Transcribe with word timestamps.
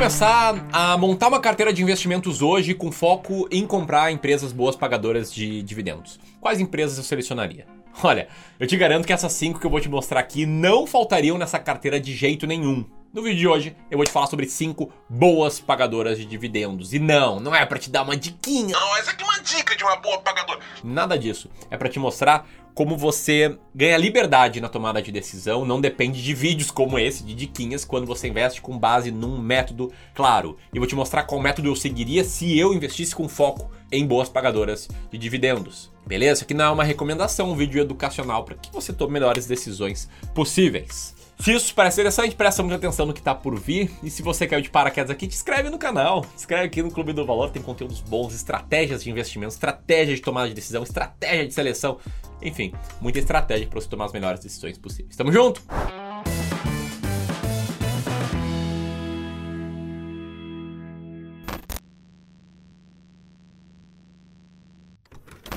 começar 0.00 0.66
a 0.72 0.96
montar 0.96 1.28
uma 1.28 1.38
carteira 1.38 1.74
de 1.74 1.82
investimentos 1.82 2.40
hoje 2.40 2.72
com 2.72 2.90
foco 2.90 3.46
em 3.50 3.66
comprar 3.66 4.10
empresas 4.10 4.50
boas 4.50 4.74
pagadoras 4.74 5.30
de 5.30 5.60
dividendos. 5.60 6.18
Quais 6.40 6.58
empresas 6.58 6.96
eu 6.96 7.04
selecionaria? 7.04 7.66
Olha, 8.02 8.26
eu 8.58 8.66
te 8.66 8.78
garanto 8.78 9.06
que 9.06 9.12
essas 9.12 9.34
cinco 9.34 9.60
que 9.60 9.66
eu 9.66 9.70
vou 9.70 9.78
te 9.78 9.90
mostrar 9.90 10.20
aqui 10.20 10.46
não 10.46 10.86
faltariam 10.86 11.36
nessa 11.36 11.58
carteira 11.58 12.00
de 12.00 12.14
jeito 12.14 12.46
nenhum. 12.46 12.82
No 13.12 13.22
vídeo 13.22 13.38
de 13.38 13.48
hoje 13.48 13.76
eu 13.90 13.98
vou 13.98 14.06
te 14.06 14.12
falar 14.12 14.28
sobre 14.28 14.46
cinco 14.46 14.92
boas 15.08 15.58
pagadoras 15.58 16.16
de 16.16 16.24
dividendos. 16.24 16.94
E 16.94 17.00
não, 17.00 17.40
não 17.40 17.52
é 17.52 17.66
para 17.66 17.76
te 17.76 17.90
dar 17.90 18.02
uma 18.02 18.16
diquinha. 18.16 18.72
Não, 18.72 18.96
essa 18.98 19.10
aqui 19.10 19.24
é 19.24 19.26
uma 19.26 19.40
dica 19.40 19.74
de 19.74 19.82
uma 19.82 19.96
boa 19.96 20.18
pagadora. 20.18 20.60
Nada 20.84 21.18
disso. 21.18 21.50
É 21.68 21.76
para 21.76 21.88
te 21.88 21.98
mostrar 21.98 22.46
como 22.72 22.96
você 22.96 23.58
ganha 23.74 23.96
liberdade 23.96 24.60
na 24.60 24.68
tomada 24.68 25.02
de 25.02 25.10
decisão, 25.10 25.64
não 25.64 25.80
depende 25.80 26.22
de 26.22 26.32
vídeos 26.32 26.70
como 26.70 27.00
esse, 27.00 27.24
de 27.24 27.34
diquinhas, 27.34 27.84
quando 27.84 28.06
você 28.06 28.28
investe 28.28 28.62
com 28.62 28.78
base 28.78 29.10
num 29.10 29.40
método 29.40 29.92
claro. 30.14 30.56
E 30.72 30.78
vou 30.78 30.86
te 30.86 30.94
mostrar 30.94 31.24
qual 31.24 31.40
método 31.40 31.66
eu 31.66 31.74
seguiria 31.74 32.22
se 32.22 32.56
eu 32.56 32.72
investisse 32.72 33.12
com 33.12 33.28
foco 33.28 33.72
em 33.90 34.06
boas 34.06 34.28
pagadoras 34.28 34.88
de 35.10 35.18
dividendos. 35.18 35.90
Beleza? 36.06 36.34
Isso 36.34 36.44
aqui 36.44 36.54
não 36.54 36.66
é 36.66 36.70
uma 36.70 36.84
recomendação, 36.84 37.50
um 37.50 37.56
vídeo 37.56 37.82
educacional 37.82 38.44
para 38.44 38.54
que 38.54 38.72
você 38.72 38.92
tome 38.92 39.14
melhores 39.14 39.46
decisões 39.46 40.08
possíveis. 40.32 41.19
Se 41.40 41.54
isso 41.54 41.74
parece 41.74 41.98
interessante, 41.98 42.36
presta 42.36 42.62
muita 42.62 42.76
atenção 42.76 43.06
no 43.06 43.14
que 43.14 43.20
está 43.20 43.34
por 43.34 43.58
vir. 43.58 43.90
E 44.02 44.10
se 44.10 44.22
você 44.22 44.46
caiu 44.46 44.60
de 44.60 44.68
paraquedas 44.68 45.10
aqui, 45.10 45.26
te 45.26 45.34
inscreve 45.34 45.70
no 45.70 45.78
canal. 45.78 46.22
Se 46.22 46.42
inscreve 46.42 46.64
aqui 46.64 46.82
no 46.82 46.90
Clube 46.90 47.14
do 47.14 47.24
Valor, 47.24 47.48
tem 47.48 47.62
conteúdos 47.62 48.02
bons, 48.02 48.34
estratégias 48.34 49.02
de 49.02 49.10
investimento, 49.10 49.54
estratégias 49.54 50.18
de 50.18 50.22
tomada 50.22 50.48
de 50.48 50.54
decisão, 50.54 50.82
estratégia 50.82 51.48
de 51.48 51.54
seleção. 51.54 51.98
Enfim, 52.42 52.74
muita 53.00 53.18
estratégia 53.20 53.66
para 53.66 53.80
você 53.80 53.88
tomar 53.88 54.04
as 54.04 54.12
melhores 54.12 54.40
decisões 54.40 54.76
possíveis. 54.76 55.16
Tamo 55.16 55.32
junto! 55.32 55.62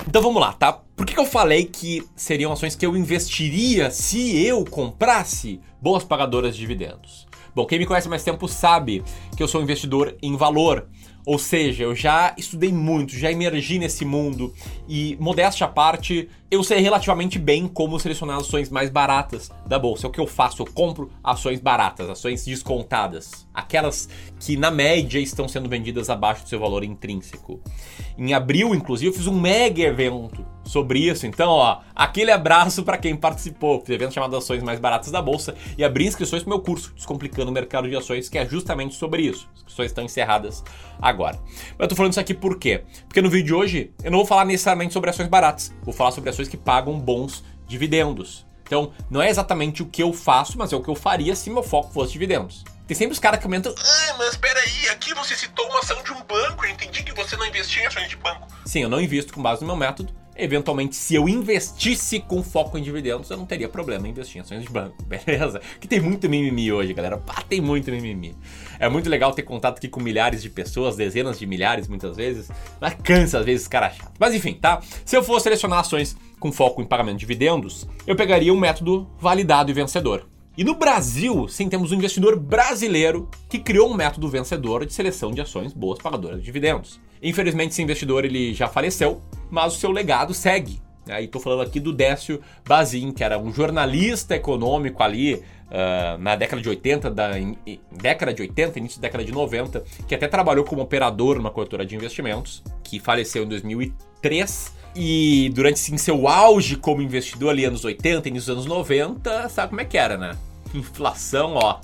Então 0.08 0.22
vamos 0.22 0.40
lá, 0.40 0.54
tá? 0.54 0.83
Por 1.04 1.08
que, 1.08 1.16
que, 1.16 1.20
eu 1.20 1.26
falei 1.26 1.66
que 1.66 2.02
seriam 2.16 2.54
ações 2.54 2.78
que 2.78 2.86
eu 2.86 2.96
investiria 2.96 3.92
se 3.92 4.42
eu 4.42 4.64
comprasse 4.64 5.60
boas 5.82 6.02
pagadoras 6.02 6.56
de 6.56 6.62
dividendos? 6.62 7.28
Bom, 7.54 7.66
quem 7.66 7.78
me 7.78 7.86
conhece 7.86 8.08
mais 8.08 8.24
tempo 8.24 8.48
sabe 8.48 9.04
que 9.36 9.44
eu 9.44 9.48
sou 9.50 9.60
um 9.60 9.66
investidor 9.66 10.16
em 10.24 10.38
valor. 10.38 10.88
Ou 11.26 11.38
seja, 11.38 11.84
eu 11.84 11.94
já 11.94 12.34
estudei 12.38 12.72
muito, 12.72 13.18
já 13.18 13.30
emergi 13.30 13.80
nesse 13.80 14.06
mundo 14.06 14.54
e, 14.88 15.18
modéstia 15.20 15.66
à 15.66 15.70
parte, 15.70 16.30
eu 16.50 16.64
sei 16.64 16.80
relativamente 16.80 17.38
bem 17.38 17.68
como 17.68 18.00
selecionar 18.00 18.38
ações 18.38 18.70
mais 18.70 18.90
baratas 18.90 19.52
da 19.66 19.78
bolsa. 19.78 20.08
É 20.08 20.10
o 20.10 20.12
que 20.12 20.22
eu 20.22 20.28
faço, 20.28 20.62
eu 20.62 20.66
compro 20.66 21.12
ações 21.22 21.60
baratas, 21.60 22.10
ações 22.10 22.46
descontadas, 22.46 23.46
aquelas 23.54 24.08
que 24.40 24.56
na 24.56 24.72
média 24.72 25.20
estão 25.20 25.48
sendo 25.48 25.68
vendidas 25.68 26.10
abaixo 26.10 26.44
do 26.44 26.50
seu 26.50 26.60
valor 26.60 26.84
intrínseco. 26.84 27.62
Em 28.18 28.34
abril, 28.34 28.74
inclusive, 28.74 29.12
eu 29.12 29.14
fiz 29.14 29.28
um 29.28 29.40
mega 29.40 29.82
evento 29.82 30.46
sobre 30.64 31.00
isso. 31.00 31.26
Então, 31.26 31.50
ó, 31.50 31.82
aquele 31.96 32.32
abraço 32.32 32.84
para 32.84 32.98
quem 32.98 33.16
participou. 33.16 33.84
Um 33.88 33.94
evento 33.94 34.14
chamado 34.14 34.36
Ações 34.36 34.64
Mais 34.64 34.80
Baratas 34.80 35.12
da 35.12 35.22
Bolsa 35.22 35.56
e 35.78 35.84
abri 35.84 36.06
inscrições 36.06 36.44
para 36.44 36.50
meu 36.50 36.60
curso 36.60 36.94
Descomplicando 36.96 37.50
o 37.50 37.54
Mercado 37.54 37.90
de 37.90 37.96
Ações, 37.96 38.30
que 38.30 38.38
é 38.38 38.46
justamente 38.46 38.96
sobre 38.96 39.24
isso. 39.24 39.48
As 39.54 39.60
inscrições 39.60 39.92
estão 39.92 40.04
encerradas 40.04 40.64
agora. 41.02 41.40
Mas 41.46 41.80
eu 41.80 41.88
tô 41.88 41.96
falando 41.96 42.12
isso 42.12 42.20
aqui 42.20 42.34
por 42.34 42.58
quê? 42.58 42.84
Porque 43.08 43.22
no 43.22 43.30
vídeo 43.30 43.46
de 43.46 43.54
hoje 43.54 43.92
eu 44.04 44.12
não 44.12 44.20
vou 44.20 44.28
falar 44.28 44.46
necessariamente 44.46 44.94
sobre 44.94 45.10
ações 45.10 45.28
baratas, 45.28 45.74
vou 45.84 45.94
falar 45.94 46.12
sobre 46.12 46.30
ações 46.30 46.48
que 46.48 46.58
pagam 46.58 47.00
bons 47.00 47.44
dividendos. 47.68 48.46
Então, 48.66 48.92
não 49.10 49.22
é 49.22 49.30
exatamente 49.30 49.84
o 49.84 49.86
que 49.86 50.02
eu 50.02 50.14
faço, 50.14 50.58
mas 50.58 50.72
é 50.72 50.76
o 50.76 50.82
que 50.82 50.90
eu 50.90 50.96
faria 50.96 51.36
se 51.36 51.50
meu 51.50 51.62
foco 51.62 51.92
fosse 51.92 52.14
dividendos. 52.14 52.64
Tem 52.88 52.98
sempre 52.98 53.14
os 53.14 53.20
caras 53.20 53.40
que 53.40 53.44
comentam. 53.44 53.74
Ah, 53.78 54.16
mas 54.18 54.36
peraí, 54.36 54.90
aqui 54.90 55.14
você 55.14 55.36
citou 55.36 55.66
uma 55.68 55.80
ação 55.80 56.02
de 56.04 56.12
um 56.12 56.22
banco, 56.24 56.66
eu 56.66 56.70
entendi 56.70 57.04
que 57.04 57.14
você 57.14 57.38
não 57.38 57.46
investia 57.46 57.84
em 57.84 57.88
ações 57.88 58.10
de 58.10 58.16
banco. 58.18 58.48
Sim, 58.66 58.82
eu 58.82 58.90
não 58.90 59.00
invisto 59.00 59.34
com 59.34 59.42
base 59.42 59.62
no 59.62 59.68
meu 59.68 59.76
método. 59.76 60.14
Eventualmente, 60.36 60.96
se 60.96 61.16
eu 61.16 61.30
investisse 61.30 62.20
com 62.20 62.42
foco 62.42 62.78
em 62.78 62.82
dividendos, 62.82 63.30
eu 63.30 63.38
não 63.38 63.46
teria 63.46 63.70
problema 63.70 64.08
em 64.08 64.12
investir 64.12 64.38
em 64.38 64.42
ações 64.42 64.64
de 64.64 64.70
banco, 64.70 64.96
beleza? 65.06 65.62
Que 65.80 65.88
tem 65.88 66.00
muito 66.00 66.30
mimimi 66.30 66.72
hoje, 66.72 66.94
galera. 66.94 67.18
Pá, 67.18 67.44
tem 67.48 67.62
muito 67.62 67.92
mimimi. 67.92 68.36
É 68.80 68.90
muito 68.90 69.10
legal 69.10 69.32
ter 69.34 69.44
contato 69.44 69.78
aqui 69.78 69.88
com 69.88 70.02
milhares 70.02 70.42
de 70.42 70.50
pessoas, 70.50 70.96
dezenas 70.96 71.38
de 71.38 71.46
milhares 71.46 71.88
muitas 71.88 72.18
vezes. 72.18 72.50
Mas 72.82 72.96
cansa 73.04 73.40
às 73.40 73.46
vezes, 73.46 73.68
cara 73.68 73.90
chato. 73.90 74.14
Mas 74.20 74.34
enfim, 74.34 74.54
tá? 74.54 74.82
Se 75.06 75.16
eu 75.16 75.24
fosse 75.24 75.44
selecionar 75.44 75.80
ações 75.80 76.18
com 76.40 76.52
foco 76.52 76.82
em 76.82 76.86
pagamento 76.86 77.16
de 77.16 77.20
dividendos, 77.20 77.88
eu 78.06 78.16
pegaria 78.16 78.54
um 78.54 78.60
método 78.60 79.10
validado 79.20 79.72
e 79.72 79.74
vencedor. 79.74 80.33
E 80.56 80.64
no 80.64 80.76
Brasil, 80.76 81.48
sim, 81.48 81.68
temos 81.68 81.92
um 81.92 81.96
investidor 81.96 82.38
brasileiro 82.38 83.28
que 83.50 83.58
criou 83.58 83.90
um 83.90 83.96
método 83.96 84.30
vencedor 84.30 84.86
de 84.86 84.94
seleção 84.94 85.32
de 85.32 85.42
ações 85.42 85.74
boas 85.74 85.98
pagadoras 85.98 86.38
de 86.38 86.46
dividendos. 86.46 87.02
Infelizmente, 87.24 87.72
esse 87.72 87.82
investidor 87.82 88.24
ele 88.24 88.54
já 88.54 88.68
faleceu, 88.68 89.20
mas 89.50 89.76
o 89.76 89.80
seu 89.80 89.90
legado 89.90 90.32
segue. 90.32 90.80
Aí 91.10 91.26
estou 91.26 91.42
falando 91.42 91.64
aqui 91.64 91.80
do 91.80 91.92
Décio 91.92 92.40
Bazin, 92.68 93.12
que 93.12 93.24
era 93.24 93.40
um 93.40 93.52
jornalista 93.52 94.36
econômico 94.36 95.02
ali 95.02 95.36
uh, 95.36 96.20
na 96.20 96.36
década 96.36 96.62
de 96.62 96.70
80, 96.70 97.10
da, 97.10 97.40
in, 97.40 97.58
década 97.92 98.32
de 98.32 98.44
80, 98.44 98.78
início 98.78 99.02
da 99.02 99.08
década 99.08 99.26
de 99.26 99.32
90, 99.32 99.84
que 100.08 100.14
até 100.14 100.28
trabalhou 100.28 100.64
como 100.64 100.84
operador 100.84 101.36
numa 101.36 101.50
corretora 101.50 101.84
de 101.84 101.96
investimentos, 101.96 102.64
que 102.84 103.00
faleceu 103.00 103.44
em 103.44 103.48
2003 103.48 104.83
e 104.96 105.52
durante 105.54 105.80
sim, 105.80 105.98
seu 105.98 106.28
auge 106.28 106.76
como 106.76 107.02
investidor 107.02 107.50
ali 107.50 107.66
anos 107.66 107.84
80, 107.84 108.30
início 108.30 108.54
dos 108.54 108.66
anos 108.66 108.78
90, 108.78 109.50
sabe 109.50 109.70
como 109.70 109.82
é 109.82 109.86
que 109.86 109.98
era, 109.98 110.18
né? 110.18 110.38
Inflação, 110.74 111.56
ó, 111.56 111.80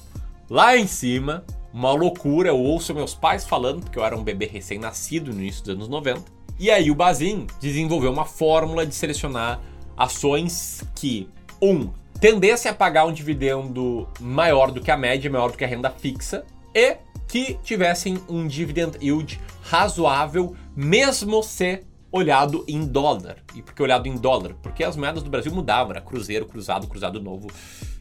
lá 0.50 0.78
em 0.78 0.88
cima, 0.88 1.44
uma 1.74 1.92
loucura. 1.92 2.50
Eu 2.50 2.60
ouço 2.60 2.94
meus 2.94 3.14
pais 3.14 3.46
falando, 3.46 3.82
porque 3.82 3.98
eu 3.98 4.06
era 4.06 4.16
um 4.16 4.24
bebê 4.24 4.46
recém-nascido 4.46 5.34
no 5.34 5.40
início 5.40 5.64
dos 5.64 5.76
anos 5.76 5.88
90. 5.88 6.22
E 6.60 6.70
aí 6.70 6.92
o 6.92 6.96
Bazin 6.96 7.48
desenvolveu 7.60 8.12
uma 8.12 8.26
fórmula 8.26 8.86
de 8.86 8.94
selecionar 8.94 9.60
ações 9.98 10.84
que, 10.96 11.28
um, 11.62 11.90
tendessem 12.20 12.70
a 12.70 12.74
pagar 12.74 13.06
um 13.06 13.14
dividendo 13.14 14.08
maior 14.20 14.72
do 14.72 14.82
que 14.82 14.92
a 14.92 14.98
média, 14.98 15.32
maior 15.32 15.52
do 15.52 15.58
que 15.58 15.64
a 15.64 15.68
renda 15.68 15.90
fixa, 15.90 16.46
e 16.76 16.98
que 17.28 17.58
tivessem 17.64 18.20
um 18.28 18.46
dividend 18.48 18.98
yield 19.02 19.40
razoável, 19.64 20.56
mesmo 20.76 21.42
se 21.44 21.84
olhado 22.12 22.64
em 22.68 22.86
dólar. 22.86 23.38
E 23.56 23.62
por 23.62 23.74
que 23.74 23.84
olhado 23.84 24.08
em 24.08 24.16
dólar? 24.16 24.56
Porque 24.62 24.84
as 24.84 24.96
moedas 24.96 25.24
do 25.24 25.30
Brasil 25.30 25.54
mudavam, 25.54 25.92
era 25.92 26.02
cruzeiro, 26.02 26.46
cruzado, 26.46 26.88
cruzado 26.88 27.22
novo, 27.22 27.48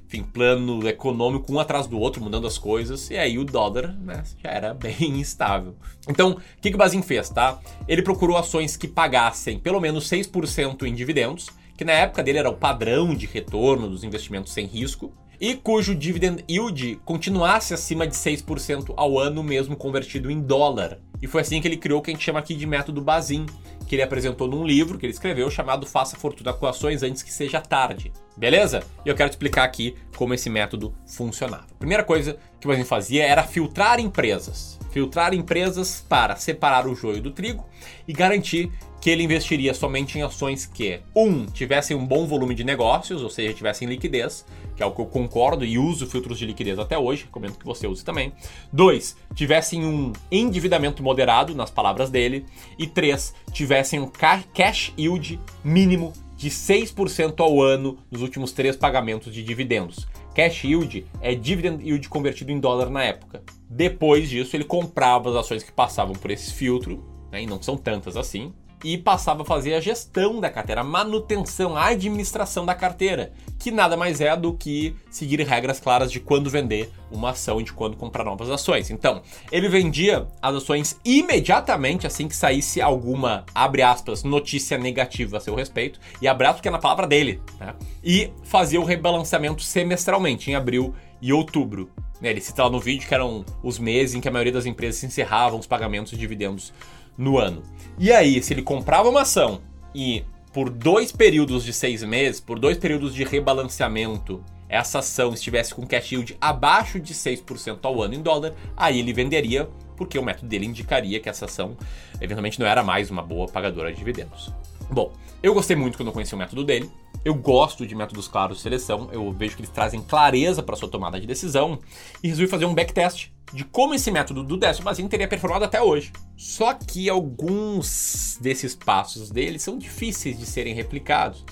enfim, 0.06 0.22
plano 0.22 0.88
econômico 0.88 1.52
um 1.52 1.60
atrás 1.60 1.86
do 1.86 1.98
outro, 1.98 2.22
mudando 2.22 2.46
as 2.46 2.56
coisas, 2.56 3.10
e 3.10 3.16
aí 3.16 3.38
o 3.38 3.44
dólar 3.44 3.94
né, 3.98 4.22
já 4.42 4.50
era 4.50 4.72
bem 4.74 5.20
instável. 5.20 5.76
Então, 6.08 6.32
o 6.32 6.60
que, 6.60 6.70
que 6.70 6.74
o 6.74 6.78
Bazin 6.78 7.02
fez, 7.02 7.28
tá? 7.28 7.58
Ele 7.86 8.02
procurou 8.02 8.36
ações 8.36 8.76
que 8.76 8.88
pagassem 8.88 9.58
pelo 9.58 9.80
menos 9.80 10.08
6% 10.08 10.84
em 10.84 10.94
dividendos, 10.94 11.50
que 11.76 11.84
na 11.84 11.92
época 11.92 12.22
dele 12.22 12.38
era 12.38 12.48
o 12.48 12.56
padrão 12.56 13.14
de 13.14 13.26
retorno 13.26 13.88
dos 13.88 14.02
investimentos 14.02 14.52
sem 14.52 14.66
risco, 14.66 15.12
e 15.40 15.54
cujo 15.54 15.94
dividend 15.94 16.42
yield 16.50 17.00
continuasse 17.04 17.72
acima 17.72 18.06
de 18.06 18.14
6% 18.14 18.94
ao 18.96 19.18
ano, 19.18 19.42
mesmo 19.42 19.76
convertido 19.76 20.30
em 20.30 20.40
dólar. 20.40 20.98
E 21.22 21.26
foi 21.26 21.42
assim 21.42 21.60
que 21.60 21.68
ele 21.68 21.76
criou 21.76 22.00
o 22.00 22.02
que 22.02 22.10
a 22.10 22.14
gente 22.14 22.24
chama 22.24 22.40
aqui 22.40 22.54
de 22.54 22.66
método 22.66 23.00
Bazin, 23.00 23.46
que 23.88 23.96
ele 23.96 24.02
apresentou 24.02 24.46
num 24.46 24.66
livro 24.66 24.98
que 24.98 25.06
ele 25.06 25.12
escreveu 25.12 25.50
chamado 25.50 25.86
Faça 25.86 26.16
Fortuna 26.16 26.52
com 26.52 26.66
Ações 26.66 27.02
Antes 27.02 27.22
que 27.22 27.32
Seja 27.32 27.60
Tarde. 27.60 28.12
Beleza? 28.36 28.82
E 29.04 29.08
eu 29.08 29.14
quero 29.14 29.30
te 29.30 29.32
explicar 29.32 29.64
aqui 29.64 29.96
como 30.14 30.34
esse 30.34 30.50
método 30.50 30.94
funcionava. 31.06 31.66
A 31.72 31.78
primeira 31.78 32.04
coisa 32.04 32.38
que 32.60 32.70
a 32.70 32.74
gente 32.74 32.86
fazia 32.86 33.24
era 33.24 33.42
filtrar 33.42 33.98
empresas. 33.98 34.78
Filtrar 34.90 35.32
empresas 35.32 36.04
para 36.06 36.36
separar 36.36 36.86
o 36.86 36.94
joio 36.94 37.22
do 37.22 37.30
trigo 37.30 37.66
e 38.06 38.12
garantir 38.12 38.70
que 39.08 39.12
ele 39.12 39.22
investiria 39.22 39.72
somente 39.72 40.18
em 40.18 40.22
ações 40.22 40.66
que, 40.66 41.00
um, 41.16 41.46
tivessem 41.46 41.96
um 41.96 42.06
bom 42.06 42.26
volume 42.26 42.54
de 42.54 42.62
negócios, 42.62 43.22
ou 43.22 43.30
seja, 43.30 43.54
tivessem 43.54 43.88
liquidez, 43.88 44.44
que 44.76 44.82
é 44.82 44.86
o 44.86 44.90
que 44.90 45.00
eu 45.00 45.06
concordo 45.06 45.64
e 45.64 45.78
uso 45.78 46.06
filtros 46.06 46.38
de 46.38 46.44
liquidez 46.44 46.78
até 46.78 46.98
hoje, 46.98 47.24
recomendo 47.24 47.56
que 47.56 47.64
você 47.64 47.86
use 47.86 48.04
também. 48.04 48.34
Dois, 48.70 49.16
tivessem 49.34 49.82
um 49.82 50.12
endividamento 50.30 51.02
moderado, 51.02 51.54
nas 51.54 51.70
palavras 51.70 52.10
dele. 52.10 52.44
E 52.78 52.86
três, 52.86 53.34
tivessem 53.50 53.98
um 53.98 54.10
cash 54.52 54.92
yield 54.98 55.40
mínimo 55.64 56.12
de 56.36 56.50
6% 56.50 57.40
ao 57.40 57.62
ano 57.62 57.96
nos 58.10 58.20
últimos 58.20 58.52
três 58.52 58.76
pagamentos 58.76 59.32
de 59.32 59.42
dividendos. 59.42 60.06
Cash 60.34 60.64
yield 60.64 61.06
é 61.22 61.34
dividend 61.34 61.82
yield 61.82 62.06
convertido 62.10 62.52
em 62.52 62.60
dólar 62.60 62.90
na 62.90 63.02
época. 63.04 63.42
Depois 63.70 64.28
disso, 64.28 64.54
ele 64.54 64.64
comprava 64.64 65.30
as 65.30 65.36
ações 65.36 65.62
que 65.62 65.72
passavam 65.72 66.14
por 66.14 66.30
esse 66.30 66.52
filtro, 66.52 67.02
né, 67.32 67.42
e 67.42 67.46
não 67.46 67.62
são 67.62 67.74
tantas 67.74 68.14
assim, 68.14 68.52
e 68.84 68.96
passava 68.96 69.42
a 69.42 69.44
fazer 69.44 69.74
a 69.74 69.80
gestão 69.80 70.40
da 70.40 70.50
carteira, 70.50 70.82
a 70.82 70.84
manutenção, 70.84 71.76
a 71.76 71.86
administração 71.86 72.64
da 72.64 72.74
carteira, 72.74 73.32
que 73.58 73.70
nada 73.70 73.96
mais 73.96 74.20
é 74.20 74.36
do 74.36 74.52
que 74.52 74.94
seguir 75.10 75.40
regras 75.40 75.80
claras 75.80 76.12
de 76.12 76.20
quando 76.20 76.48
vender 76.48 76.90
uma 77.10 77.30
ação 77.30 77.60
e 77.60 77.64
de 77.64 77.72
quando 77.72 77.96
comprar 77.96 78.24
novas 78.24 78.50
ações. 78.50 78.90
Então, 78.90 79.22
ele 79.50 79.68
vendia 79.68 80.28
as 80.40 80.54
ações 80.56 80.98
imediatamente 81.04 82.06
assim 82.06 82.28
que 82.28 82.36
saísse 82.36 82.80
alguma, 82.80 83.44
abre 83.54 83.82
aspas, 83.82 84.22
notícia 84.22 84.78
negativa 84.78 85.38
a 85.38 85.40
seu 85.40 85.54
respeito, 85.54 85.98
e 86.20 86.28
abre 86.28 86.46
aspas 86.46 86.58
porque 86.58 86.68
é 86.68 86.72
na 86.72 86.78
palavra 86.78 87.06
dele, 87.06 87.40
né? 87.58 87.74
E 88.02 88.32
fazia 88.42 88.80
o 88.80 88.84
rebalanceamento 88.84 89.62
semestralmente, 89.62 90.50
em 90.50 90.54
abril 90.54 90.94
e 91.20 91.32
outubro. 91.32 91.90
Né, 92.20 92.30
ele 92.30 92.40
cita 92.40 92.64
lá 92.64 92.70
no 92.70 92.80
vídeo 92.80 93.06
que 93.06 93.14
eram 93.14 93.44
os 93.62 93.78
meses 93.78 94.16
em 94.16 94.20
que 94.20 94.28
a 94.28 94.30
maioria 94.30 94.52
das 94.52 94.66
empresas 94.66 95.02
encerravam 95.04 95.58
os 95.58 95.68
pagamentos 95.68 96.10
de 96.10 96.18
dividendos 96.18 96.72
no 97.18 97.36
ano. 97.36 97.62
E 97.98 98.12
aí, 98.12 98.40
se 98.40 98.54
ele 98.54 98.62
comprava 98.62 99.08
uma 99.08 99.22
ação 99.22 99.60
e 99.92 100.24
por 100.52 100.70
dois 100.70 101.12
períodos 101.12 101.64
de 101.64 101.72
seis 101.72 102.02
meses, 102.04 102.40
por 102.40 102.58
dois 102.58 102.78
períodos 102.78 103.12
de 103.12 103.24
rebalanceamento, 103.24 104.42
essa 104.68 105.00
ação 105.00 105.32
estivesse 105.32 105.74
com 105.74 105.86
cash 105.86 106.12
yield 106.12 106.36
abaixo 106.40 107.00
de 107.00 107.14
6% 107.14 107.78
ao 107.82 108.02
ano 108.02 108.14
em 108.14 108.22
dólar, 108.22 108.54
aí 108.76 108.98
ele 108.98 109.12
venderia, 109.12 109.68
porque 109.96 110.18
o 110.18 110.22
método 110.22 110.46
dele 110.46 110.66
indicaria 110.66 111.18
que 111.18 111.28
essa 111.28 111.46
ação 111.46 111.76
eventualmente 112.20 112.60
não 112.60 112.66
era 112.66 112.82
mais 112.82 113.10
uma 113.10 113.22
boa 113.22 113.48
pagadora 113.48 113.90
de 113.90 113.98
dividendos. 113.98 114.52
Bom, 114.90 115.12
eu 115.42 115.54
gostei 115.54 115.76
muito 115.76 115.96
quando 115.96 116.08
eu 116.08 116.12
conheci 116.12 116.34
o 116.34 116.38
método 116.38 116.64
dele. 116.64 116.90
Eu 117.24 117.34
gosto 117.34 117.86
de 117.86 117.94
métodos 117.94 118.28
claros 118.28 118.58
de 118.58 118.62
seleção, 118.62 119.08
eu 119.12 119.30
vejo 119.32 119.56
que 119.56 119.62
eles 119.62 119.70
trazem 119.70 120.00
clareza 120.00 120.62
para 120.62 120.76
sua 120.76 120.88
tomada 120.88 121.20
de 121.20 121.26
decisão 121.26 121.78
e 122.22 122.28
resolvi 122.28 122.50
fazer 122.50 122.64
um 122.64 122.74
backtest 122.74 123.30
de 123.52 123.64
como 123.64 123.94
esse 123.94 124.10
método 124.10 124.42
do 124.42 124.56
décimo 124.56 124.84
basinho 124.84 125.08
teria 125.08 125.26
performado 125.26 125.64
até 125.64 125.80
hoje. 125.80 126.12
Só 126.36 126.74
que 126.74 127.08
alguns 127.08 128.38
desses 128.40 128.74
passos 128.74 129.30
dele 129.30 129.58
são 129.58 129.78
difíceis 129.78 130.38
de 130.38 130.46
serem 130.46 130.74
replicados. 130.74 131.44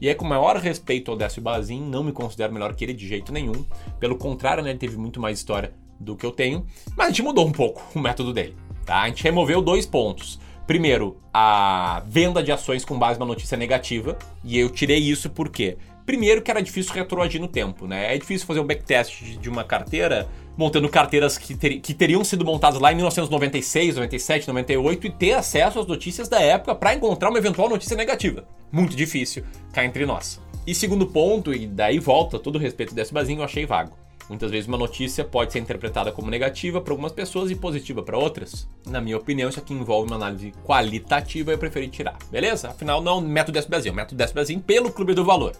E 0.00 0.08
é 0.08 0.14
com 0.14 0.24
maior 0.24 0.56
respeito 0.56 1.10
ao 1.10 1.16
Décio 1.16 1.40
Bazin, 1.40 1.80
não 1.80 2.02
me 2.02 2.12
considero 2.12 2.52
melhor 2.52 2.74
que 2.74 2.84
ele 2.84 2.92
de 2.92 3.06
jeito 3.06 3.32
nenhum. 3.32 3.64
Pelo 3.98 4.16
contrário, 4.16 4.62
né, 4.62 4.70
ele 4.70 4.78
teve 4.78 4.96
muito 4.96 5.20
mais 5.20 5.38
história 5.38 5.72
do 5.98 6.16
que 6.16 6.26
eu 6.26 6.32
tenho. 6.32 6.66
Mas 6.96 7.06
a 7.06 7.10
gente 7.10 7.22
mudou 7.22 7.46
um 7.46 7.52
pouco 7.52 7.82
o 7.94 8.00
método 8.00 8.32
dele. 8.32 8.56
Tá? 8.84 9.02
A 9.02 9.08
gente 9.08 9.22
removeu 9.22 9.62
dois 9.62 9.86
pontos. 9.86 10.38
Primeiro, 10.66 11.18
a 11.32 12.02
venda 12.06 12.42
de 12.42 12.50
ações 12.50 12.84
com 12.84 12.98
base 12.98 13.18
numa 13.18 13.28
notícia 13.28 13.56
negativa. 13.56 14.16
E 14.42 14.58
eu 14.58 14.70
tirei 14.70 14.98
isso 14.98 15.28
porque, 15.28 15.76
primeiro, 16.06 16.40
que 16.40 16.50
era 16.50 16.62
difícil 16.62 16.92
retroagir 16.94 17.40
no 17.40 17.48
tempo, 17.48 17.86
né? 17.86 18.14
É 18.14 18.18
difícil 18.18 18.46
fazer 18.46 18.60
um 18.60 18.66
backtest 18.66 19.22
de 19.38 19.48
uma 19.48 19.64
carteira 19.64 20.28
montando 20.56 20.88
carteiras 20.88 21.36
que, 21.36 21.54
ter, 21.54 21.80
que 21.80 21.92
teriam 21.92 22.22
sido 22.22 22.44
montadas 22.44 22.80
lá 22.80 22.92
em 22.92 22.94
1996, 22.94 23.96
97, 23.96 24.48
98 24.48 25.06
e 25.06 25.10
ter 25.10 25.32
acesso 25.32 25.80
às 25.80 25.86
notícias 25.86 26.28
da 26.28 26.40
época 26.40 26.74
para 26.74 26.94
encontrar 26.94 27.28
uma 27.28 27.38
eventual 27.38 27.68
notícia 27.68 27.96
negativa. 27.96 28.46
Muito 28.70 28.96
difícil 28.96 29.44
cá 29.72 29.84
entre 29.84 30.06
nós. 30.06 30.40
E 30.66 30.74
segundo 30.74 31.06
ponto, 31.06 31.52
e 31.52 31.66
daí 31.66 31.98
volta 31.98 32.38
todo 32.38 32.58
respeito 32.58 32.94
desse 32.94 33.12
basinho, 33.12 33.40
eu 33.40 33.44
achei 33.44 33.66
vago. 33.66 34.03
Muitas 34.28 34.50
vezes 34.50 34.66
uma 34.66 34.78
notícia 34.78 35.24
pode 35.24 35.52
ser 35.52 35.58
interpretada 35.58 36.10
como 36.10 36.30
negativa 36.30 36.80
para 36.80 36.92
algumas 36.92 37.12
pessoas 37.12 37.50
e 37.50 37.54
positiva 37.54 38.02
para 38.02 38.16
outras. 38.16 38.66
Na 38.86 39.00
minha 39.00 39.16
opinião, 39.16 39.48
isso 39.48 39.58
aqui 39.58 39.74
envolve 39.74 40.10
uma 40.10 40.16
análise 40.16 40.52
qualitativa 40.64 41.50
e 41.50 41.54
eu 41.54 41.58
preferi 41.58 41.88
tirar. 41.88 42.16
Beleza? 42.30 42.70
Afinal, 42.70 43.02
não 43.02 43.20
método 43.20 43.60
Brasil, 43.68 43.92
método 43.92 44.24
Brasil 44.32 44.60
pelo 44.60 44.90
Clube 44.90 45.14
do 45.14 45.24
Valor. 45.24 45.54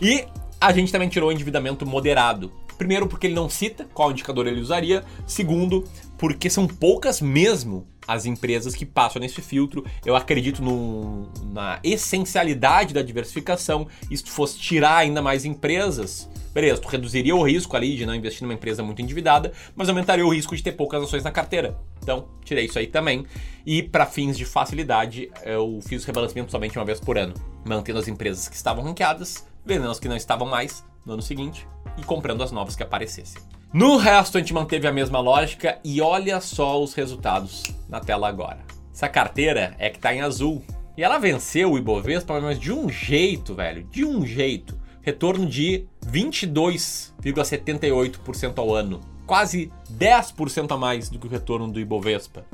E 0.00 0.24
a 0.60 0.72
gente 0.72 0.92
também 0.92 1.08
tirou 1.08 1.30
o 1.30 1.32
endividamento 1.32 1.84
moderado. 1.84 2.52
Primeiro, 2.78 3.06
porque 3.06 3.26
ele 3.26 3.34
não 3.34 3.48
cita 3.48 3.86
qual 3.92 4.10
indicador 4.10 4.46
ele 4.46 4.60
usaria. 4.60 5.04
Segundo, 5.26 5.84
porque 6.18 6.48
são 6.48 6.66
poucas 6.66 7.20
mesmo 7.20 7.86
as 8.06 8.24
empresas 8.26 8.74
que 8.74 8.86
passam 8.86 9.20
nesse 9.20 9.40
filtro. 9.42 9.84
Eu 10.04 10.14
acredito 10.14 10.62
no, 10.62 11.28
na 11.52 11.80
essencialidade 11.82 12.94
da 12.94 13.02
diversificação. 13.02 13.88
E 14.10 14.16
se 14.16 14.24
fosse 14.24 14.58
tirar 14.58 14.96
ainda 14.98 15.20
mais 15.20 15.44
empresas, 15.44 16.28
beleza, 16.56 16.80
tu 16.80 16.88
reduziria 16.88 17.36
o 17.36 17.42
risco 17.42 17.76
ali 17.76 17.94
de 17.94 18.06
não 18.06 18.14
investir 18.14 18.42
numa 18.42 18.54
empresa 18.54 18.82
muito 18.82 19.02
endividada, 19.02 19.52
mas 19.74 19.90
aumentaria 19.90 20.26
o 20.26 20.32
risco 20.32 20.56
de 20.56 20.62
ter 20.62 20.72
poucas 20.72 21.02
ações 21.02 21.22
na 21.22 21.30
carteira. 21.30 21.78
Então, 22.02 22.28
tirei 22.42 22.64
isso 22.64 22.78
aí 22.78 22.86
também. 22.86 23.26
E 23.66 23.82
para 23.82 24.06
fins 24.06 24.38
de 24.38 24.46
facilidade, 24.46 25.30
eu 25.44 25.80
fiz 25.86 26.02
o 26.02 26.06
rebalanceamento 26.06 26.50
somente 26.50 26.78
uma 26.78 26.84
vez 26.86 26.98
por 26.98 27.18
ano, 27.18 27.34
mantendo 27.62 27.98
as 27.98 28.08
empresas 28.08 28.48
que 28.48 28.56
estavam 28.56 28.82
ranqueadas, 28.82 29.46
vendendo 29.66 29.90
as 29.90 30.00
que 30.00 30.08
não 30.08 30.16
estavam 30.16 30.48
mais 30.48 30.82
no 31.04 31.12
ano 31.12 31.20
seguinte 31.20 31.68
e 31.98 32.02
comprando 32.02 32.42
as 32.42 32.50
novas 32.50 32.74
que 32.74 32.82
aparecessem. 32.82 33.42
No 33.70 33.98
resto, 33.98 34.38
a 34.38 34.40
gente 34.40 34.54
manteve 34.54 34.86
a 34.86 34.92
mesma 34.92 35.20
lógica 35.20 35.78
e 35.84 36.00
olha 36.00 36.40
só 36.40 36.82
os 36.82 36.94
resultados 36.94 37.64
na 37.86 38.00
tela 38.00 38.28
agora. 38.28 38.60
Essa 38.94 39.10
carteira 39.10 39.74
é 39.78 39.90
que 39.90 39.98
tá 39.98 40.14
em 40.14 40.22
azul. 40.22 40.64
E 40.96 41.04
ela 41.04 41.18
venceu 41.18 41.72
o 41.72 41.76
Ibovespa, 41.76 42.40
mas 42.40 42.58
de 42.58 42.72
um 42.72 42.88
jeito, 42.88 43.54
velho, 43.54 43.84
de 43.90 44.06
um 44.06 44.24
jeito. 44.24 44.85
Retorno 45.06 45.46
de 45.46 45.86
22,78% 46.04 48.58
ao 48.58 48.74
ano. 48.74 49.00
Quase 49.24 49.70
10% 49.96 50.72
a 50.72 50.76
mais 50.76 51.08
do 51.08 51.16
que 51.16 51.28
o 51.28 51.30
retorno 51.30 51.70
do 51.70 51.78
Ibovespa. 51.78 52.44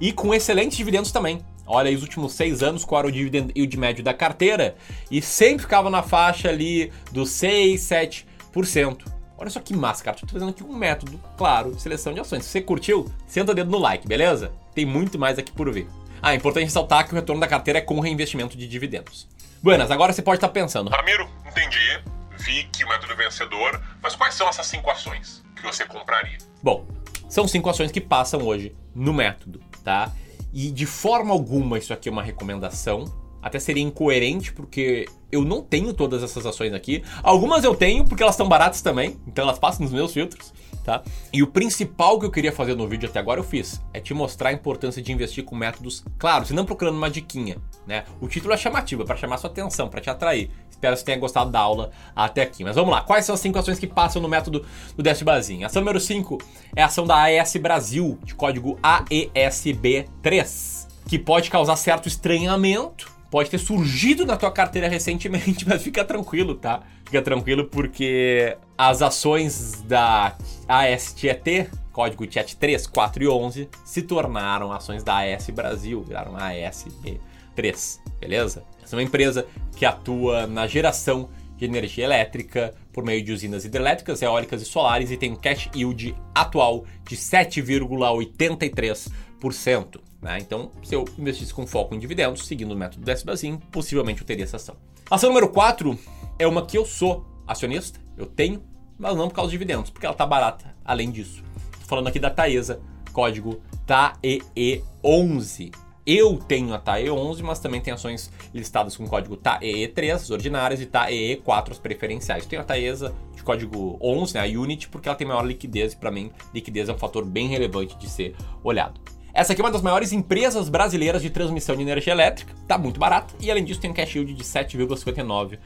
E 0.00 0.12
com 0.12 0.34
excelentes 0.34 0.76
dividendos 0.76 1.12
também. 1.12 1.40
Olha 1.64 1.88
aí 1.88 1.94
os 1.94 2.02
últimos 2.02 2.32
seis 2.32 2.64
anos, 2.64 2.84
qual 2.84 2.98
era 2.98 3.06
o 3.06 3.12
dividend 3.12 3.52
yield 3.56 3.78
médio 3.78 4.02
da 4.02 4.12
carteira? 4.12 4.74
E 5.08 5.22
sempre 5.22 5.62
ficava 5.62 5.88
na 5.88 6.02
faixa 6.02 6.48
ali 6.48 6.90
dos 7.12 7.30
6, 7.30 7.80
7%. 7.80 9.06
Olha 9.38 9.48
só 9.48 9.60
que 9.60 9.72
massa, 9.72 10.02
cara. 10.02 10.16
Tô 10.16 10.26
fazendo 10.26 10.50
aqui 10.50 10.64
um 10.64 10.76
método, 10.76 11.20
claro, 11.38 11.76
de 11.76 11.80
seleção 11.80 12.12
de 12.12 12.18
ações. 12.18 12.44
Se 12.44 12.50
você 12.50 12.60
curtiu, 12.60 13.08
senta 13.24 13.52
o 13.52 13.54
dedo 13.54 13.70
no 13.70 13.78
like, 13.78 14.08
beleza? 14.08 14.50
Tem 14.74 14.84
muito 14.84 15.16
mais 15.16 15.38
aqui 15.38 15.52
por 15.52 15.72
ver. 15.72 15.86
Ah, 16.20 16.32
é 16.32 16.36
importante 16.36 16.64
ressaltar 16.64 17.06
que 17.06 17.12
o 17.12 17.14
retorno 17.14 17.40
da 17.40 17.46
carteira 17.46 17.78
é 17.78 17.82
com 17.82 18.00
reinvestimento 18.00 18.58
de 18.58 18.66
dividendos. 18.66 19.28
Buenas, 19.62 19.90
agora 19.90 20.10
você 20.12 20.22
pode 20.22 20.38
estar 20.38 20.48
pensando. 20.48 20.88
Ramiro, 20.88 21.28
entendi. 21.46 22.02
Vi 22.38 22.64
que 22.72 22.82
o 22.82 22.88
método 22.88 23.14
vencedor, 23.14 23.78
mas 24.02 24.16
quais 24.16 24.34
são 24.34 24.48
essas 24.48 24.66
cinco 24.66 24.90
ações 24.90 25.42
que 25.54 25.62
você 25.62 25.84
compraria? 25.84 26.38
Bom, 26.62 26.86
são 27.28 27.46
cinco 27.46 27.68
ações 27.68 27.92
que 27.92 28.00
passam 28.00 28.42
hoje 28.42 28.74
no 28.94 29.12
método, 29.12 29.60
tá? 29.84 30.12
E 30.50 30.70
de 30.70 30.86
forma 30.86 31.32
alguma 31.32 31.76
isso 31.76 31.92
aqui 31.92 32.08
é 32.08 32.12
uma 32.12 32.22
recomendação, 32.22 33.04
até 33.42 33.58
seria 33.58 33.82
incoerente, 33.82 34.50
porque 34.50 35.06
eu 35.30 35.44
não 35.44 35.62
tenho 35.62 35.92
todas 35.92 36.22
essas 36.22 36.46
ações 36.46 36.72
aqui. 36.72 37.04
Algumas 37.22 37.62
eu 37.62 37.74
tenho, 37.74 38.06
porque 38.06 38.22
elas 38.22 38.36
estão 38.36 38.48
baratas 38.48 38.80
também, 38.80 39.20
então 39.26 39.44
elas 39.44 39.58
passam 39.58 39.84
nos 39.84 39.92
meus 39.92 40.12
filtros, 40.12 40.54
tá? 40.90 41.02
E 41.32 41.42
o 41.42 41.46
principal 41.46 42.18
que 42.18 42.26
eu 42.26 42.30
queria 42.30 42.50
fazer 42.50 42.74
no 42.74 42.88
vídeo 42.88 43.08
até 43.08 43.20
agora 43.20 43.38
eu 43.38 43.44
fiz, 43.44 43.80
é 43.94 44.00
te 44.00 44.12
mostrar 44.12 44.48
a 44.48 44.52
importância 44.52 45.00
de 45.00 45.12
investir 45.12 45.44
com 45.44 45.54
métodos 45.54 46.04
claros, 46.18 46.50
e 46.50 46.52
não 46.52 46.64
procurando 46.64 46.96
uma 46.96 47.08
diquinha, 47.08 47.58
né? 47.86 48.04
O 48.20 48.26
título 48.26 48.52
é 48.52 48.56
chamativo, 48.56 49.02
é 49.02 49.06
para 49.06 49.16
chamar 49.16 49.38
sua 49.38 49.48
atenção, 49.48 49.88
para 49.88 50.00
te 50.00 50.10
atrair. 50.10 50.50
Espero 50.68 50.94
que 50.94 51.00
você 51.00 51.04
tenha 51.04 51.18
gostado 51.18 51.50
da 51.50 51.60
aula 51.60 51.90
até 52.16 52.42
aqui. 52.42 52.64
Mas 52.64 52.74
vamos 52.74 52.90
lá, 52.90 53.02
quais 53.02 53.24
são 53.24 53.34
as 53.34 53.40
cinco 53.40 53.58
ações 53.58 53.78
que 53.78 53.86
passam 53.86 54.20
no 54.20 54.28
método 54.28 54.66
do 54.96 55.02
Décio 55.02 55.24
Bazinho? 55.24 55.66
Ação 55.66 55.82
número 55.82 56.00
5 56.00 56.38
é 56.74 56.82
a 56.82 56.86
ação 56.86 57.06
da 57.06 57.16
AES 57.16 57.56
Brasil, 57.56 58.18
de 58.24 58.34
código 58.34 58.78
AESB3, 58.82 60.88
que 61.06 61.18
pode 61.18 61.50
causar 61.50 61.76
certo 61.76 62.08
estranhamento 62.08 63.19
pode 63.30 63.48
ter 63.48 63.58
surgido 63.58 64.26
na 64.26 64.36
tua 64.36 64.50
carteira 64.50 64.88
recentemente, 64.88 65.66
mas 65.68 65.82
fica 65.82 66.04
tranquilo, 66.04 66.54
tá? 66.54 66.82
Fica 67.04 67.22
tranquilo 67.22 67.66
porque 67.66 68.56
as 68.76 69.00
ações 69.00 69.82
da 69.82 70.36
ASTET, 70.68 71.70
código 71.92 72.26
TET 72.26 72.56
3, 72.56 72.86
4 72.86 73.22
e 73.22 73.28
11, 73.28 73.68
se 73.84 74.02
tornaram 74.02 74.72
ações 74.72 75.04
da 75.04 75.18
AS 75.18 75.48
Brasil, 75.50 76.02
viraram 76.02 76.34
ASB3, 76.34 78.00
beleza? 78.20 78.64
Essa 78.82 78.96
é 78.96 78.98
uma 78.98 79.02
empresa 79.02 79.46
que 79.76 79.86
atua 79.86 80.46
na 80.46 80.66
geração 80.66 81.30
de 81.56 81.64
energia 81.64 82.04
elétrica 82.04 82.74
por 82.92 83.04
meio 83.04 83.22
de 83.22 83.32
usinas 83.32 83.64
hidrelétricas, 83.64 84.20
eólicas 84.22 84.62
e 84.62 84.64
solares 84.64 85.10
e 85.10 85.16
tem 85.16 85.32
um 85.32 85.36
cash 85.36 85.68
yield 85.74 86.14
atual 86.34 86.84
de 87.06 87.16
7,83%. 87.16 90.09
Né? 90.20 90.38
Então, 90.40 90.70
se 90.82 90.94
eu 90.94 91.04
investisse 91.18 91.52
com 91.52 91.66
foco 91.66 91.94
em 91.94 91.98
dividendos, 91.98 92.46
seguindo 92.46 92.72
o 92.72 92.76
método 92.76 93.04
do 93.04 93.10
SBAZIN, 93.10 93.56
possivelmente 93.70 94.20
eu 94.20 94.26
teria 94.26 94.44
essa 94.44 94.56
ação. 94.56 94.76
Ação 95.10 95.30
número 95.30 95.48
4 95.48 95.98
é 96.38 96.46
uma 96.46 96.64
que 96.64 96.76
eu 96.76 96.84
sou 96.84 97.26
acionista, 97.46 97.98
eu 98.16 98.26
tenho, 98.26 98.62
mas 98.98 99.16
não 99.16 99.28
por 99.28 99.34
causa 99.34 99.46
dos 99.46 99.52
dividendos, 99.52 99.90
porque 99.90 100.06
ela 100.06 100.14
está 100.14 100.26
barata 100.26 100.76
além 100.84 101.10
disso. 101.10 101.42
Estou 101.72 101.88
falando 101.88 102.08
aqui 102.08 102.18
da 102.18 102.30
Taesa, 102.30 102.80
código 103.12 103.60
TAEE11. 103.86 105.74
Eu 106.06 106.38
tenho 106.38 106.72
a 106.74 106.80
TAE11, 106.80 107.42
mas 107.42 107.58
também 107.58 107.80
tem 107.80 107.92
ações 107.92 108.30
listadas 108.54 108.96
com 108.96 109.06
código 109.06 109.36
TAEE3, 109.36 110.14
as 110.14 110.30
ordinárias, 110.30 110.80
e 110.80 110.86
TAEE4, 110.86 111.72
as 111.72 111.78
preferenciais. 111.78 112.46
Tenho 112.46 112.62
a 112.62 112.64
Taesa 112.64 113.14
de 113.34 113.42
código 113.42 113.98
11, 114.00 114.34
né, 114.34 114.40
a 114.40 114.44
Unity, 114.44 114.88
porque 114.88 115.08
ela 115.08 115.16
tem 115.16 115.26
maior 115.26 115.44
liquidez, 115.44 115.92
e 115.92 115.96
para 115.96 116.10
mim, 116.10 116.30
liquidez 116.54 116.88
é 116.88 116.92
um 116.92 116.98
fator 116.98 117.24
bem 117.24 117.48
relevante 117.48 117.96
de 117.96 118.08
ser 118.08 118.34
olhado. 118.62 119.00
Essa 119.32 119.52
aqui 119.52 119.62
é 119.62 119.64
uma 119.64 119.70
das 119.70 119.82
maiores 119.82 120.12
empresas 120.12 120.68
brasileiras 120.68 121.22
de 121.22 121.30
transmissão 121.30 121.76
de 121.76 121.82
energia 121.82 122.12
elétrica, 122.12 122.52
tá 122.66 122.76
muito 122.76 122.98
barata 122.98 123.34
e 123.40 123.50
além 123.50 123.64
disso 123.64 123.80
tem 123.80 123.90
um 123.90 123.94
cash 123.94 124.16
yield 124.16 124.34
de 124.34 124.42
7,59%. 124.42 125.58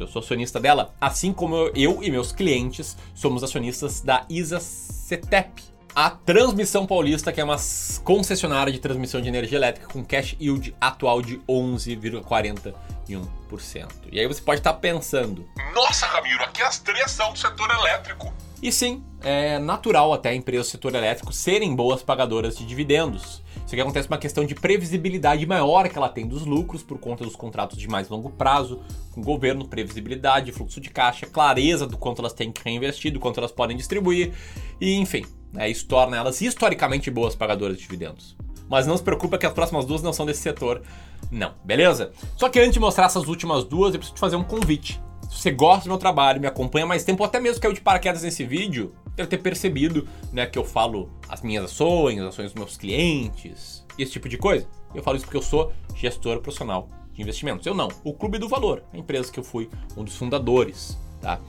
Eu 0.00 0.06
sou 0.06 0.20
acionista 0.20 0.58
dela, 0.58 0.94
assim 1.00 1.32
como 1.32 1.70
eu 1.74 2.02
e 2.02 2.10
meus 2.10 2.32
clientes 2.32 2.96
somos 3.14 3.44
acionistas 3.44 4.00
da 4.00 4.24
ISA 4.28 4.60
CETEP, 4.60 5.70
a 5.94 6.10
Transmissão 6.10 6.86
Paulista, 6.86 7.32
que 7.32 7.40
é 7.40 7.44
uma 7.44 7.56
concessionária 8.04 8.72
de 8.72 8.78
transmissão 8.78 9.20
de 9.20 9.28
energia 9.28 9.58
elétrica 9.58 9.88
com 9.88 10.04
cash 10.04 10.36
yield 10.40 10.74
atual 10.80 11.20
de 11.20 11.38
11,41%. 11.48 13.88
E 14.12 14.20
aí 14.20 14.26
você 14.26 14.40
pode 14.40 14.60
estar 14.60 14.74
pensando: 14.74 15.44
Nossa, 15.74 16.06
Ramiro, 16.06 16.44
aqui 16.44 16.62
as 16.62 16.78
três 16.78 17.10
são 17.10 17.32
do 17.32 17.38
setor 17.38 17.68
elétrico. 17.70 18.32
E 18.62 18.70
sim, 18.70 19.02
é 19.22 19.58
natural 19.58 20.12
até 20.12 20.34
empresas 20.34 20.66
do 20.66 20.70
setor 20.70 20.94
elétrico 20.94 21.32
serem 21.32 21.74
boas 21.74 22.02
pagadoras 22.02 22.58
de 22.58 22.66
dividendos. 22.66 23.42
Isso 23.56 23.74
aqui 23.74 23.80
acontece 23.80 24.06
uma 24.06 24.18
questão 24.18 24.44
de 24.44 24.54
previsibilidade 24.54 25.46
maior 25.46 25.88
que 25.88 25.96
ela 25.96 26.10
tem 26.10 26.26
dos 26.26 26.44
lucros 26.44 26.82
por 26.82 26.98
conta 26.98 27.24
dos 27.24 27.34
contratos 27.34 27.78
de 27.78 27.88
mais 27.88 28.10
longo 28.10 28.28
prazo 28.28 28.82
com 29.12 29.22
o 29.22 29.24
governo, 29.24 29.66
previsibilidade, 29.66 30.52
fluxo 30.52 30.78
de 30.78 30.90
caixa, 30.90 31.26
clareza 31.26 31.86
do 31.86 31.96
quanto 31.96 32.20
elas 32.20 32.34
têm 32.34 32.52
que 32.52 32.62
reinvestir, 32.62 33.10
do 33.10 33.18
quanto 33.18 33.40
elas 33.40 33.50
podem 33.50 33.76
distribuir, 33.76 34.32
e 34.78 34.94
enfim, 34.94 35.24
né, 35.52 35.68
isso 35.70 35.86
torna 35.86 36.18
elas 36.18 36.40
historicamente 36.42 37.10
boas 37.10 37.34
pagadoras 37.34 37.76
de 37.76 37.82
dividendos. 37.82 38.36
Mas 38.68 38.86
não 38.86 38.96
se 38.96 39.02
preocupa 39.02 39.38
que 39.38 39.46
as 39.46 39.54
próximas 39.54 39.86
duas 39.86 40.02
não 40.02 40.12
são 40.12 40.26
desse 40.26 40.42
setor, 40.42 40.82
não, 41.30 41.54
beleza? 41.64 42.12
Só 42.36 42.48
que 42.48 42.60
antes 42.60 42.74
de 42.74 42.80
mostrar 42.80 43.06
essas 43.06 43.26
últimas 43.26 43.64
duas, 43.64 43.94
eu 43.94 43.98
preciso 43.98 44.14
te 44.14 44.20
fazer 44.20 44.36
um 44.36 44.44
convite. 44.44 45.00
Você 45.30 45.50
gosta 45.50 45.84
do 45.84 45.88
meu 45.88 45.98
trabalho, 45.98 46.40
me 46.40 46.46
acompanha 46.46 46.84
mais 46.84 47.04
tempo, 47.04 47.22
ou 47.22 47.26
até 47.26 47.40
mesmo 47.40 47.60
caiu 47.60 47.72
de 47.72 47.80
paraquedas 47.80 48.22
nesse 48.22 48.44
vídeo, 48.44 48.94
deve 49.16 49.28
ter 49.28 49.38
percebido 49.38 50.06
né, 50.32 50.44
que 50.44 50.58
eu 50.58 50.64
falo 50.64 51.08
as 51.28 51.40
minhas 51.40 51.66
ações, 51.66 52.18
as 52.18 52.26
ações 52.26 52.52
dos 52.52 52.54
meus 52.54 52.76
clientes, 52.76 53.86
esse 53.98 54.12
tipo 54.12 54.28
de 54.28 54.36
coisa. 54.36 54.66
Eu 54.94 55.02
falo 55.02 55.16
isso 55.16 55.24
porque 55.24 55.36
eu 55.36 55.42
sou 55.42 55.72
gestor 55.94 56.40
profissional 56.40 56.88
de 57.14 57.22
investimentos. 57.22 57.64
Eu 57.64 57.74
não. 57.74 57.88
O 58.04 58.12
Clube 58.12 58.38
do 58.38 58.48
Valor, 58.48 58.82
a 58.92 58.98
empresa 58.98 59.32
que 59.32 59.38
eu 59.38 59.44
fui 59.44 59.70
um 59.96 60.04
dos 60.04 60.16
fundadores, 60.16 60.98
tá? 61.20 61.40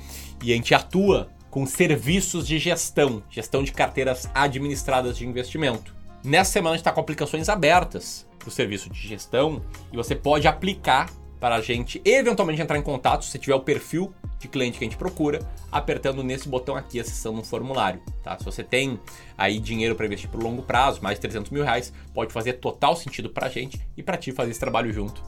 E 0.43 0.53
a 0.53 0.55
gente 0.55 0.73
atua 0.73 1.29
com 1.49 1.65
serviços 1.65 2.47
de 2.47 2.57
gestão, 2.59 3.21
gestão 3.29 3.63
de 3.63 3.73
carteiras 3.73 4.29
administradas 4.33 5.17
de 5.17 5.27
investimento. 5.27 5.93
Nessa 6.23 6.51
semana 6.51 6.75
a 6.75 6.77
gente 6.77 6.81
está 6.81 6.91
com 6.91 7.01
aplicações 7.01 7.49
abertas 7.49 8.27
para 8.37 8.47
o 8.47 8.51
serviço 8.51 8.89
de 8.89 9.07
gestão 9.07 9.61
e 9.91 9.97
você 9.97 10.15
pode 10.15 10.47
aplicar 10.47 11.09
para 11.41 11.55
a 11.55 11.61
gente 11.61 11.99
eventualmente 12.05 12.61
entrar 12.61 12.77
em 12.77 12.83
contato 12.83 13.25
se 13.25 13.39
tiver 13.39 13.55
o 13.55 13.59
perfil 13.59 14.13
de 14.37 14.47
cliente 14.47 14.77
que 14.77 14.85
a 14.85 14.87
gente 14.87 14.97
procura, 14.97 15.39
apertando 15.71 16.23
nesse 16.23 16.47
botão 16.47 16.75
aqui, 16.75 16.99
acessando 16.99 17.39
um 17.39 17.43
formulário. 17.43 17.99
Tá? 18.23 18.37
Se 18.37 18.45
você 18.45 18.63
tem 18.63 18.99
aí 19.35 19.59
dinheiro 19.59 19.95
para 19.95 20.05
investir 20.05 20.29
por 20.29 20.41
longo 20.41 20.61
prazo, 20.61 21.01
mais 21.01 21.17
de 21.17 21.21
300 21.21 21.51
mil 21.51 21.63
reais, 21.63 21.91
pode 22.13 22.31
fazer 22.31 22.53
total 22.53 22.95
sentido 22.95 23.29
para 23.29 23.47
a 23.47 23.49
gente 23.49 23.81
e 23.97 24.03
para 24.03 24.17
ti 24.17 24.31
fazer 24.31 24.51
esse 24.51 24.59
trabalho 24.59 24.93
junto. 24.93 25.23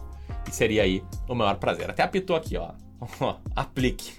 E 0.48 0.53
seria 0.53 0.84
aí 0.84 1.03
o 1.27 1.34
maior 1.34 1.55
prazer. 1.55 1.89
Até 1.89 2.03
apitou 2.03 2.36
aqui, 2.36 2.58
ó. 2.58 2.74
Aplique. 3.55 4.13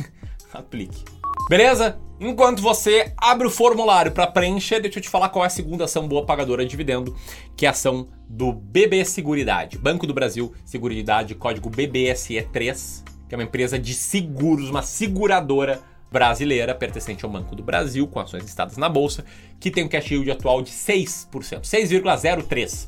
Aplique. 0.52 1.19
Beleza? 1.50 1.98
Enquanto 2.20 2.62
você 2.62 3.12
abre 3.16 3.44
o 3.44 3.50
formulário 3.50 4.12
para 4.12 4.24
preencher, 4.24 4.78
deixa 4.78 5.00
eu 5.00 5.02
te 5.02 5.08
falar 5.08 5.30
qual 5.30 5.42
é 5.42 5.48
a 5.48 5.50
segunda 5.50 5.82
ação 5.82 6.06
boa 6.06 6.24
pagadora 6.24 6.62
de 6.62 6.70
dividendo, 6.70 7.16
que 7.56 7.66
é 7.66 7.68
a 7.68 7.72
ação 7.72 8.06
do 8.28 8.52
BB 8.52 9.04
Seguridade, 9.04 9.76
Banco 9.76 10.06
do 10.06 10.14
Brasil 10.14 10.54
Seguridade, 10.64 11.34
código 11.34 11.68
BBSE3, 11.68 13.02
que 13.28 13.34
é 13.34 13.36
uma 13.36 13.42
empresa 13.42 13.80
de 13.80 13.94
seguros, 13.94 14.70
uma 14.70 14.82
seguradora 14.82 15.80
brasileira 16.08 16.72
pertencente 16.72 17.24
ao 17.24 17.30
Banco 17.32 17.56
do 17.56 17.64
Brasil, 17.64 18.06
com 18.06 18.20
ações 18.20 18.44
listadas 18.44 18.76
na 18.76 18.88
bolsa, 18.88 19.24
que 19.58 19.72
tem 19.72 19.82
um 19.82 19.88
cash 19.88 20.12
yield 20.12 20.30
atual 20.30 20.62
de 20.62 20.70
6%, 20.70 21.26
6,03%. 21.62 22.86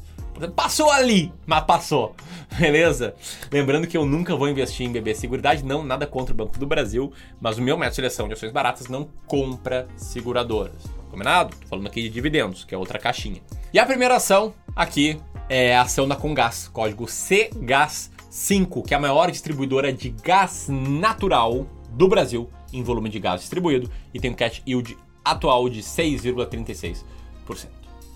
Passou 0.55 0.91
ali, 0.91 1.33
mas 1.47 1.65
passou. 1.65 2.15
Beleza? 2.59 3.15
Lembrando 3.51 3.87
que 3.87 3.97
eu 3.97 4.05
nunca 4.05 4.35
vou 4.35 4.49
investir 4.49 4.87
em 4.87 4.93
BB 4.93 5.15
Seguridade, 5.15 5.65
não, 5.65 5.83
nada 5.83 6.07
contra 6.07 6.35
o 6.35 6.37
Banco 6.37 6.59
do 6.59 6.67
Brasil, 6.67 7.12
mas 7.41 7.59
o 7.59 7.62
meu 7.62 7.77
método 7.77 7.91
de 7.91 7.97
seleção 7.97 8.27
de 8.27 8.35
ações 8.35 8.53
baratas 8.53 8.89
não 8.89 9.09
compra 9.27 9.87
seguradoras. 9.97 10.85
Combinado? 11.11 11.55
Tô 11.57 11.69
falando 11.69 11.87
aqui 11.87 12.03
de 12.03 12.09
dividendos, 12.09 12.65
que 12.65 12.75
é 12.75 12.79
outra 12.79 12.99
caixinha. 12.99 13.43
E 13.73 13.79
a 13.79 13.87
primeira 13.87 14.17
ação 14.17 14.55
aqui 14.75 15.19
é 15.49 15.77
a 15.77 15.83
ação 15.83 16.09
da 16.09 16.17
Congás, 16.17 16.69
código 16.69 17.05
CGAS5, 17.05 18.87
que 18.87 18.95
é 18.95 18.97
a 18.97 19.01
maior 19.01 19.31
distribuidora 19.31 19.93
de 19.93 20.11
gás 20.11 20.69
natural 20.69 21.67
do 21.91 22.09
Brasil 22.09 22.51
em 22.73 22.83
volume 22.83 23.11
de 23.11 23.19
gás 23.19 23.41
distribuído 23.43 23.91
e 24.15 24.19
tem 24.19 24.31
um 24.31 24.35
cash 24.35 24.62
yield 24.67 24.97
atual 25.25 25.69
de 25.69 25.83
6,36%. 25.83 27.05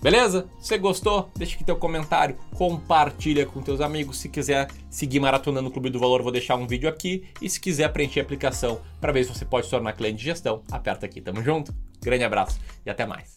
Beleza? 0.03 0.49
Você 0.61 0.79
gostou, 0.79 1.31
deixa 1.37 1.55
aqui 1.55 1.65
teu 1.65 1.77
comentário, 1.77 2.37
compartilha 2.55 3.45
com 3.47 3.61
teus 3.63 3.81
amigos. 3.81 4.19
Se 4.19 4.29
quiser 4.29 4.69
seguir 4.91 5.21
Maratonando 5.21 5.69
no 5.69 5.71
Clube 5.71 5.91
do 5.91 5.99
Valor, 5.99 6.23
vou 6.23 6.33
deixar 6.33 6.57
um 6.57 6.67
vídeo 6.67 6.89
aqui. 6.89 7.25
E 7.41 7.49
se 7.49 7.61
quiser 7.61 7.93
preencher 7.93 8.21
a 8.21 8.23
aplicação 8.23 8.81
para 9.01 9.13
ver 9.13 9.25
se 9.25 9.35
você 9.35 9.45
pode 9.45 9.67
se 9.67 9.71
tornar 9.71 9.95
cliente 9.95 10.19
de 10.19 10.25
gestão, 10.25 10.63
aperta 10.71 11.07
aqui. 11.07 11.21
Tamo 11.21 11.43
junto, 11.43 11.75
grande 12.01 12.25
abraço 12.25 12.59
e 12.85 12.91
até 12.91 13.05
mais. 13.05 13.36